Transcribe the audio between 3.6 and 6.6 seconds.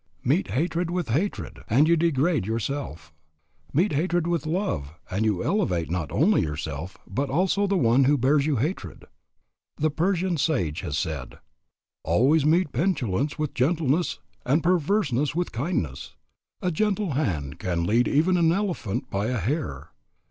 Meet hatred with love and you elevate not only